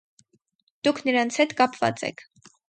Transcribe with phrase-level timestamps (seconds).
[0.87, 2.27] Դուք նրանց հետ կապված եք։